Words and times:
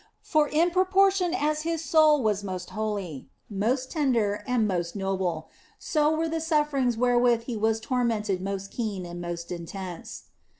For 0.23 0.47
in 0.47 0.71
proportion 0.71 1.31
as 1.35 1.61
His 1.61 1.83
soul 1.85 2.23
was 2.23 2.43
most 2.43 2.71
holy, 2.71 3.29
most 3.51 3.91
tender 3.91 4.43
and 4.47 4.67
most 4.67 4.95
noble, 4.95 5.47
so 5.77 6.09
were 6.11 6.27
the 6.27 6.41
sufferings 6.41 6.97
wherewith 6.97 7.43
He 7.43 7.55
was 7.55 7.79
tormented 7.79 8.41
most 8.41 8.71
keen 8.71 9.05
and 9.05 9.21
most 9.21 9.51
intense. 9.51 10.23